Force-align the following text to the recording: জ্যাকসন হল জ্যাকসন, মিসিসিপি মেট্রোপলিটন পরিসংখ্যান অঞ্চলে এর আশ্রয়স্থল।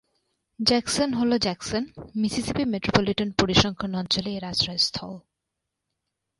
জ্যাকসন 0.59 1.09
হল 1.13 1.31
জ্যাকসন, 1.37 1.83
মিসিসিপি 2.15 2.63
মেট্রোপলিটন 2.65 3.29
পরিসংখ্যান 3.31 3.91
অঞ্চলে 3.95 4.29
এর 4.37 4.43
আশ্রয়স্থল। 4.43 5.13